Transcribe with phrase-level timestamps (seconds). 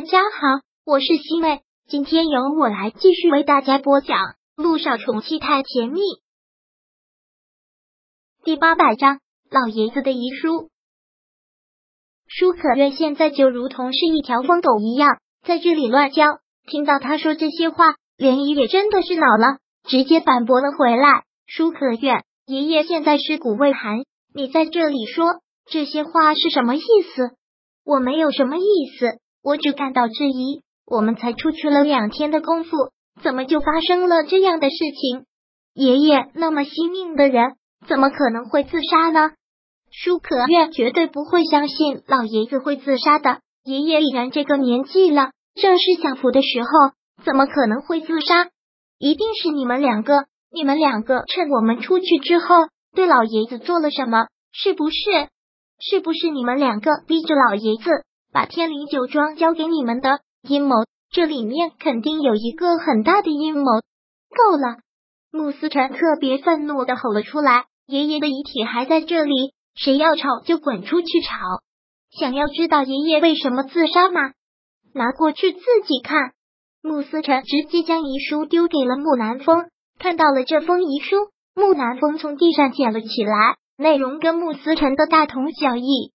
[0.00, 4.16] 大家好，我是西妹，今天由我来继续为大家播讲
[4.56, 6.00] 《路上宠妻太甜蜜》
[8.42, 10.70] 第八百章老爷子的遗书。
[12.26, 16.24] 舒可月现在就如同是一条疯狗一样，在这里乱叫。
[16.66, 23.98] 听到他说这些话，涟漪也真的是恼了，直接反驳了回来：“舒可月，爷爷现在尸骨未寒，
[24.34, 26.80] 你在这里说这些话是什么意
[27.14, 27.36] 思？
[27.84, 28.62] 我没有什么意
[28.98, 32.70] 思。”我只感到质疑，我们才出去了两天的功夫，
[33.22, 35.24] 怎么就发生了这样的事情？
[35.74, 37.54] 爷爷那么惜命的人，
[37.86, 39.30] 怎么可能会自杀呢？
[39.90, 43.40] 舒可月绝对不会相信老爷子会自杀的。
[43.64, 46.68] 爷爷已然这个年纪了，正是享福的时候，
[47.24, 48.48] 怎么可能会自杀？
[48.98, 52.54] 一定是你们两个，你们两个趁我们出去之后，
[52.94, 54.26] 对老爷子做了什么？
[54.52, 54.96] 是不是？
[55.78, 57.90] 是不是你们两个逼着老爷子？
[58.32, 60.76] 把天灵酒庄交给你们的阴谋，
[61.10, 63.64] 这里面肯定有一个很大的阴谋。
[63.64, 64.78] 够了！
[65.32, 71.62] 穆思辰特别愤怒的吼了出来：“爷爷的遗体还在这里，谁要吵就滚出去吵！
[72.10, 74.32] 想要知道爷爷为什么自杀吗？
[74.94, 76.32] 拿过去自己看。”
[76.82, 79.68] 穆思辰直接将遗书丢给了木南风。
[79.98, 81.16] 看到了这封遗书，
[81.54, 86.12] 木南风从地上捡了起来，内容跟穆思辰的大同小异。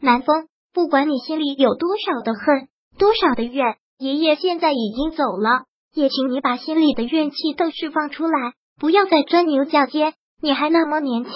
[0.00, 0.48] 南风。
[0.74, 10.14] 不管你心里有多少的恨，多少的怨，爷爷现在已经走了，也请你把心里的怨气都释放出来，不要再钻牛角尖。
[10.40, 11.32] 你还那么年轻，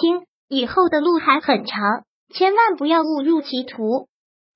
[0.49, 4.07] 以后的路还很长，千万不要误入歧途。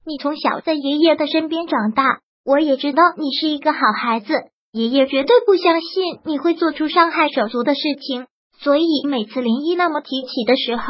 [0.04, 4.34] 你从小在爷爷的身边长大，我也知道你是一个好孩子，
[4.72, 8.26] 爷爷绝对不相信你会做出伤害手足的事情，
[8.60, 10.84] 所以每次林一那么提起的时候，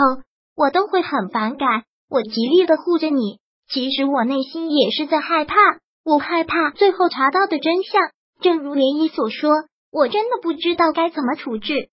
[0.56, 3.42] 我都会很反感，我极力的护着你。
[3.74, 5.56] 其实我内心也是在害怕，
[6.04, 8.02] 我害怕最后查到的真相。
[8.42, 9.50] 正如涟漪所说，
[9.92, 11.90] 我真的不知道该怎么处置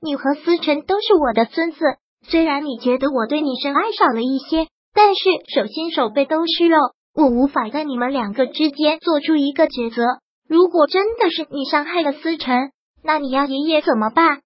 [0.00, 1.78] 你和思辰都是我的孙子，
[2.26, 5.20] 虽然你觉得我对你深爱少了一些，但是
[5.54, 6.76] 手心手背都是肉，
[7.14, 10.02] 我无法在你们两个之间做出一个抉择。
[10.48, 12.72] 如果真的是你伤害了思辰，
[13.02, 14.40] 那你要爷爷怎么办？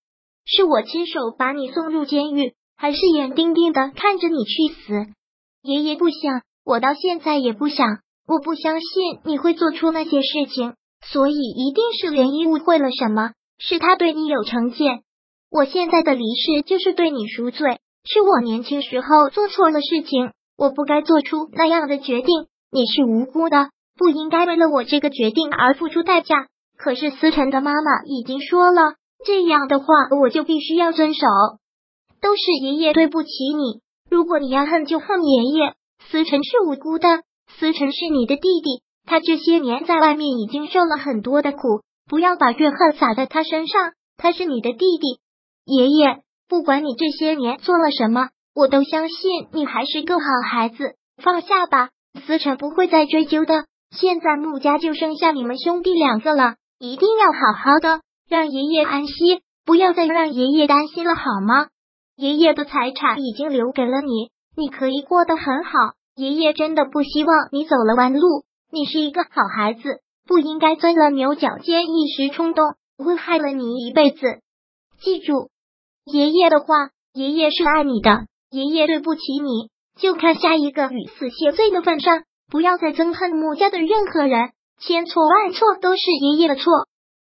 [0.44, 5.06] 是我亲手把你送入监狱，还是眼定定的看着你去死？
[5.62, 6.42] 爷爷不想。
[6.66, 10.74] 我到现在也不想，我不相信你会做出那些事情，
[11.06, 15.02] 所以一定是涟漪误会了什么，是他对你有成见。
[15.48, 22.48] 我现在的离世就是对你赎罪，是我年轻时候做错了事情，我不该做出那样的决定。
[22.72, 26.48] 你是无辜的，不应该为了我这个决定而付出代价。
[26.76, 28.94] 可是思辰的妈妈已经说了
[29.24, 29.86] 这样的话，
[30.20, 31.20] 我就必须要遵守。
[32.20, 35.75] 都是爷爷对不起你，如果你要恨就恨爷爷。
[36.10, 37.08] 思辰是无辜的，
[37.58, 43.92] 思辰是你的弟弟，他这些年在外面已经受了很多的苦，不要把怨恨撒在他身上。
[44.16, 45.20] 他是你的弟弟，
[45.64, 50.94] 爷爷，不管你这些年做了什么，我都相信你还是个好孩子。
[51.22, 51.90] 放下吧，
[52.26, 53.66] 思辰不会再追究的。
[53.90, 61.68] 现在穆家就剩下你们兄弟两个了，一定要好好的，让爷爷安息，不要再让爷爷担心了，好吗？
[62.16, 64.30] 爷爷的财产已经留给了你。
[64.56, 65.70] 你可以过得很好，
[66.14, 68.44] 爷爷真的不希望你走了弯路。
[68.72, 74.20] 你是一个好孩子，不应该钻了牛角尖，一时冲动会害了你一辈子。
[74.98, 75.50] 记住
[76.04, 79.68] 爷爷的话，爷爷是爱你的，爷爷对不起你，
[80.00, 86.72] 就看下一个与死谢罪的份上，不要再憎恨穆家的任何人，千错万错都是爷爷的错。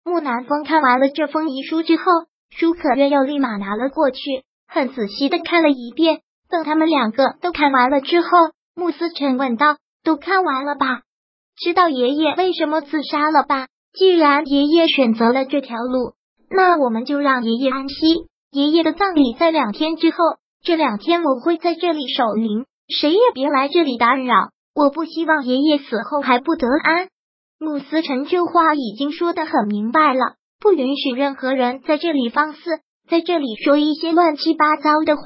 [0.04, 2.04] 木南风看完了这封遗书之后，
[2.50, 6.20] 舒可月又立马拿了过去，很仔细的看了一遍。
[6.48, 8.28] 等他们两个都看完了之后，
[8.74, 11.02] 穆思辰问道：“都看完了吧？
[11.56, 13.66] 知道爷爷为什么自杀了吧？
[13.92, 16.12] 既然爷爷选择了这条路，
[16.50, 18.26] 那我们就让爷爷安息。
[18.52, 20.16] 爷爷的葬礼在两天之后，
[20.62, 24.50] 这两天我会在这里守灵，谁也别来这里打扰。
[24.74, 27.08] 我不希望爷爷死后还不得安。”
[27.58, 32.60] 穆思辰这话已经说的很明白了，不允许任何人在这里放肆，
[33.08, 35.22] 在这里说一些乱七八糟的话。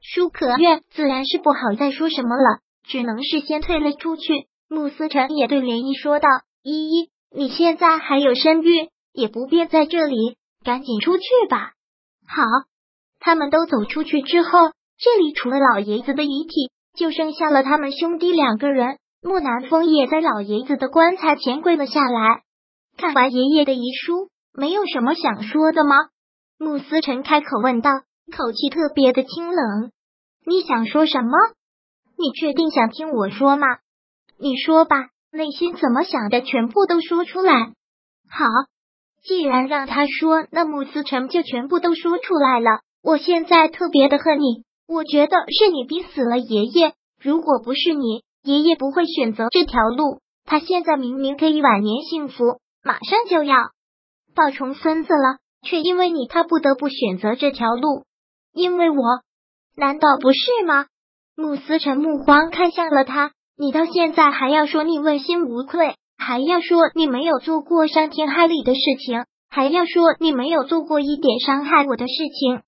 [0.00, 4.46] 舒可月自然是不好再说什么了，只能是先退了出去。
[4.68, 6.28] 穆思辰也对涟漪说道
[6.62, 11.72] ：“依依，你现在还有身孕，也不便在这里，赶紧出去吧。”
[12.28, 12.42] 好，
[13.18, 14.50] 他们都走出去之后，
[14.98, 18.98] 这里除了老爷子的遗体，就剩下了他们兄弟两个人。
[19.20, 22.42] 木南风也在老爷子的棺材前跪了下来。
[22.96, 25.96] 看完爷爷的遗书，没有什么想说的吗？
[26.58, 27.90] 穆思辰开口问道。
[28.30, 29.90] 口气特别的清冷，
[30.46, 31.30] 你想说什么？
[32.16, 33.66] 你确定想听我说吗？
[34.38, 37.72] 你说吧，内心怎么想的全部都说出来。
[38.28, 38.44] 好，
[39.22, 42.80] 既然让他说，那穆思成就全部都说出来了。
[43.02, 46.94] 我现在特别的恨你，我觉得是你逼死了爷爷。
[47.20, 50.20] 如果不是你，爷爷不会选择这条路。
[50.44, 53.56] 他现在明明可以晚年幸福，马上就要
[54.34, 58.04] 抱重孙子了，却因为你，他不得不选择这条路。
[58.52, 58.96] 因为我，
[59.76, 60.86] 难道不是吗？
[61.36, 72.62] 慕思成目光看向了他，你到现在还要说你问心无愧，还要说你没有做过伤天害理的事情，还要说你没有做过一点伤害我的事情。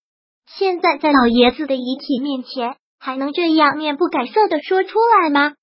[0.47, 5.55] 现在在老爷子的遗体面前，还能这样面不改色的说出来吗？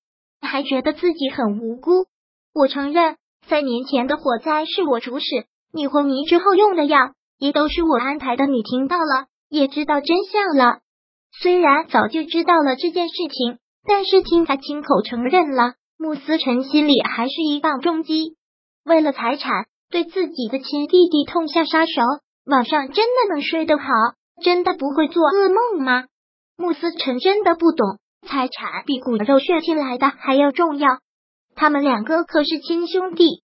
[0.41, 2.07] 还觉得自己很无辜。
[2.53, 3.17] 我承认，
[3.47, 5.25] 三年前的火灾是我主使，
[5.73, 8.47] 你昏迷之后用的药也都是我安排的。
[8.47, 10.79] 你听到了，也知道真相了。
[11.41, 18.35] 虽然早就知道了这件事情，但是听他亲口承认了，穆思成心里还是一棒重击。
[18.83, 22.01] 为了财产，对自己的亲弟弟痛下杀手，
[22.45, 23.85] 晚上真的能睡得好？
[24.43, 26.05] 真的不会做噩梦吗？
[26.57, 30.99] 穆思成真的不懂，财产比骨肉血亲来的还要重要。
[31.55, 33.41] 他们两个可是亲兄弟。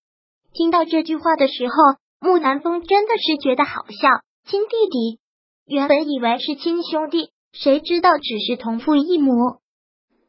[0.53, 1.73] 听到这句话的时候，
[2.19, 4.09] 木南风真的是觉得好笑。
[4.45, 5.19] 亲弟弟，
[5.65, 9.31] 原本以为是亲兄弟，谁知道只是同父异母。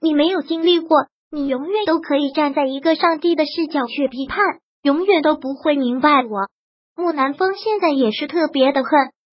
[0.00, 4.38] 你没有经历过，你永远都可以站在一个上帝的视角去批判，
[4.82, 6.48] 永远都不会明白我。
[6.96, 8.90] 木南风现在也是特别的恨。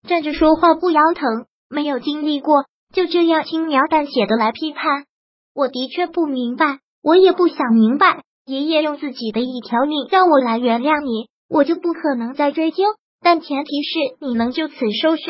[0.07, 5.05] 站着说话不腰疼，没有经历过，就这样轻描淡写的来批判，
[5.53, 8.23] 我的确不明白，我也不想明白。
[8.47, 12.83] 爷爷用自己的一条命让我来原谅你，我就不可能再追究。
[13.21, 15.21] 但前提是你能就此收手，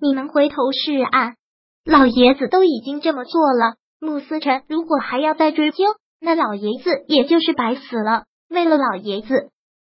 [0.00, 1.36] 你能回头是岸。
[1.84, 5.84] 老爷子都已经这么做了，穆思辰如果还要再追究，
[6.20, 8.24] 那老爷子也就是白死了。
[8.48, 9.50] 为了老爷子，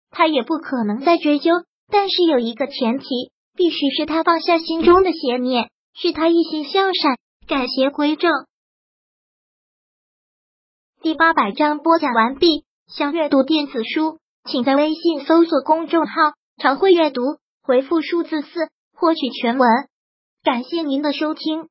[0.10, 1.52] 他也不可能再追究。
[1.90, 3.06] 但是有一个前提。
[3.58, 7.18] 必须是他放下心中的邪念，是他一心向善，
[7.48, 8.32] 改邪归正。
[11.02, 12.66] 第八百章播讲完毕。
[12.86, 17.24] 想阅读电子书，请在微信搜索公众号“常会阅读”，
[17.66, 19.70] 回复数字四获取全文。
[20.44, 21.70] 感谢您的收听。